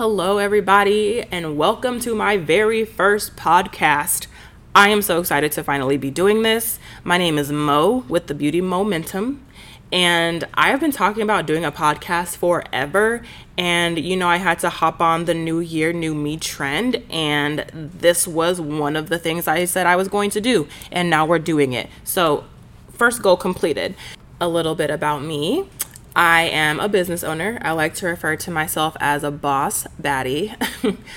[0.00, 4.28] Hello, everybody, and welcome to my very first podcast.
[4.74, 6.78] I am so excited to finally be doing this.
[7.04, 9.44] My name is Mo with the Beauty Momentum,
[9.92, 13.20] and I have been talking about doing a podcast forever.
[13.58, 17.66] And you know, I had to hop on the new year, new me trend, and
[17.74, 21.26] this was one of the things I said I was going to do, and now
[21.26, 21.90] we're doing it.
[22.04, 22.44] So,
[22.90, 23.94] first goal completed.
[24.40, 25.68] A little bit about me.
[26.14, 27.58] I am a business owner.
[27.62, 30.56] I like to refer to myself as a boss baddie.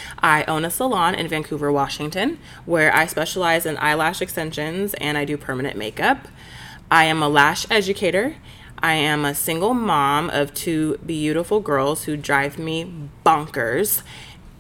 [0.19, 5.25] I own a salon in Vancouver, Washington, where I specialize in eyelash extensions and I
[5.25, 6.27] do permanent makeup.
[6.91, 8.35] I am a lash educator.
[8.77, 14.03] I am a single mom of two beautiful girls who drive me bonkers.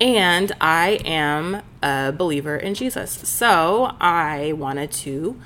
[0.01, 3.11] And I am a believer in Jesus.
[3.29, 5.39] So I wanted to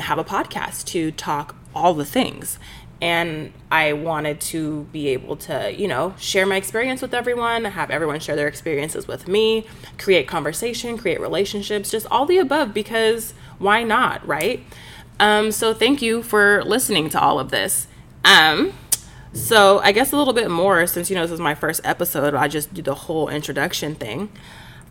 [0.00, 2.58] have a podcast to talk all the things
[3.00, 7.90] and I wanted to be able to, you know, share my experience with everyone, have
[7.90, 9.66] everyone share their experiences with me,
[9.98, 14.64] create conversation, create relationships, just all the above because why not, right?
[15.20, 17.86] Um, so thank you for listening to all of this.
[18.24, 18.72] Um,
[19.32, 22.34] so I guess a little bit more since you know this is my first episode,
[22.34, 24.30] I just do the whole introduction thing.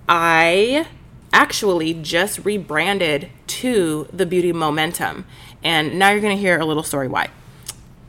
[0.07, 0.87] I
[1.33, 5.25] actually just rebranded to the Beauty Momentum,
[5.63, 7.29] and now you're gonna hear a little story why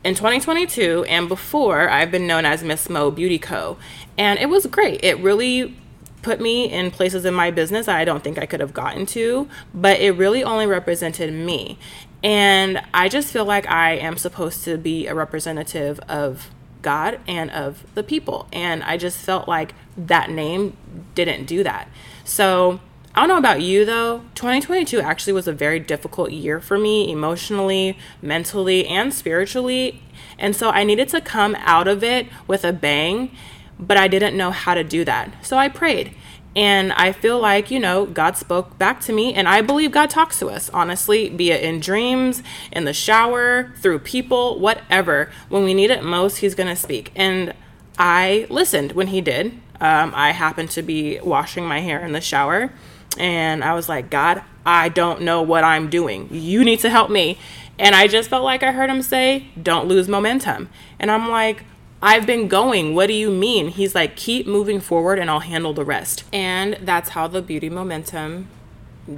[0.07, 3.77] in 2022 and before, I've been known as Miss Mo Beauty Co.
[4.17, 5.03] And it was great.
[5.03, 5.75] It really
[6.21, 9.49] put me in places in my business I don't think I could have gotten to,
[9.73, 11.77] but it really only represented me.
[12.23, 17.51] And I just feel like I am supposed to be a representative of God and
[17.51, 18.47] of the people.
[18.53, 20.77] And I just felt like that name
[21.15, 21.89] didn't do that.
[22.23, 22.79] So
[23.17, 24.19] I don't know about you though.
[24.35, 30.03] 2022 actually was a very difficult year for me emotionally, mentally, and spiritually.
[30.37, 33.35] And so I needed to come out of it with a bang,
[33.79, 35.33] but I didn't know how to do that.
[35.43, 36.13] So I prayed.
[36.55, 39.33] And I feel like, you know, God spoke back to me.
[39.33, 43.73] And I believe God talks to us, honestly, be it in dreams, in the shower,
[43.77, 45.31] through people, whatever.
[45.49, 47.11] When we need it most, He's going to speak.
[47.15, 47.55] And
[47.97, 49.53] I listened when He did.
[49.81, 52.71] Um, I happened to be washing my hair in the shower
[53.17, 56.27] and I was like, God, I don't know what I'm doing.
[56.31, 57.37] You need to help me.
[57.79, 60.69] And I just felt like I heard him say, Don't lose momentum.
[60.99, 61.63] And I'm like,
[62.01, 62.93] I've been going.
[62.93, 63.69] What do you mean?
[63.69, 66.23] He's like, Keep moving forward and I'll handle the rest.
[66.33, 68.49] And that's how the beauty momentum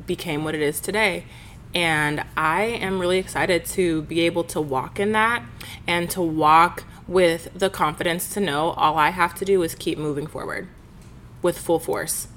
[0.05, 1.25] became what it is today.
[1.73, 5.43] And I am really excited to be able to walk in that
[5.87, 9.97] and to walk with the confidence to know all I have to do is keep
[9.97, 10.67] moving forward
[11.41, 12.27] with full force.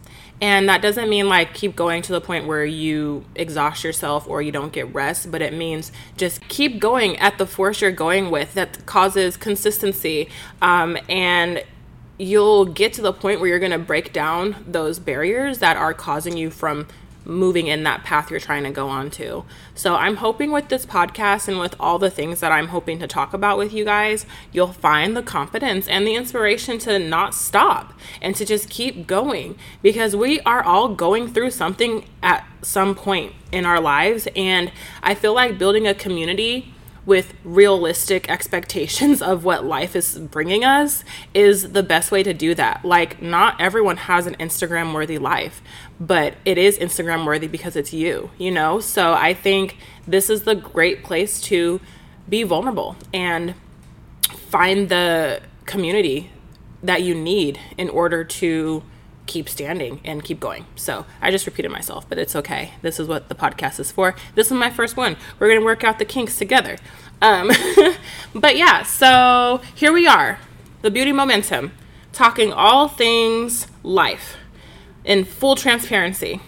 [0.40, 4.42] And that doesn't mean like keep going to the point where you exhaust yourself or
[4.42, 8.28] you don't get rest, but it means just keep going at the force you're going
[8.28, 10.28] with that causes consistency.
[10.60, 11.62] Um, and
[12.18, 15.94] you'll get to the point where you're going to break down those barriers that are
[15.94, 16.88] causing you from
[17.24, 19.44] moving in that path you're trying to go on to.
[19.74, 23.06] So I'm hoping with this podcast and with all the things that I'm hoping to
[23.06, 27.92] talk about with you guys, you'll find the confidence and the inspiration to not stop
[28.20, 33.32] and to just keep going because we are all going through something at some point
[33.50, 34.72] in our lives and
[35.02, 41.04] I feel like building a community with realistic expectations of what life is bringing us
[41.34, 42.84] is the best way to do that.
[42.84, 45.62] Like, not everyone has an Instagram worthy life,
[45.98, 48.80] but it is Instagram worthy because it's you, you know?
[48.80, 51.80] So I think this is the great place to
[52.28, 53.54] be vulnerable and
[54.30, 56.30] find the community
[56.82, 58.82] that you need in order to
[59.26, 60.66] keep standing and keep going.
[60.76, 62.72] So I just repeated myself, but it's okay.
[62.82, 64.14] This is what the podcast is for.
[64.34, 65.16] This is my first one.
[65.38, 66.76] We're going to work out the kinks together.
[67.20, 67.50] Um,
[68.34, 70.38] but yeah, so here we are,
[70.82, 71.72] the beauty momentum,
[72.12, 74.36] talking all things life
[75.04, 76.40] in full transparency.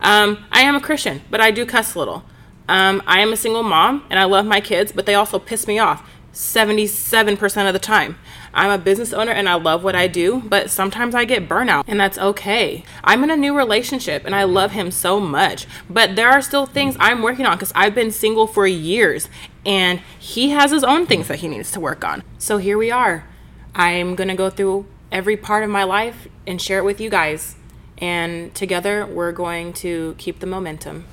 [0.00, 2.24] Um, I am a Christian, but I do cuss a little.
[2.68, 5.66] Um, I am a single mom and I love my kids, but they also piss
[5.66, 8.18] me off 77% of the time.
[8.54, 11.84] I'm a business owner and I love what I do, but sometimes I get burnout
[11.86, 12.84] and that's okay.
[13.04, 16.66] I'm in a new relationship and I love him so much, but there are still
[16.66, 19.28] things I'm working on because I've been single for years
[19.64, 22.22] and he has his own things that he needs to work on.
[22.38, 23.26] So here we are.
[23.74, 27.56] I'm to go through every part of my life and share it with you guys.
[27.98, 31.04] And together we're going to keep the momentum.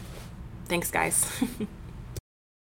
[0.66, 1.30] Thanks, guys.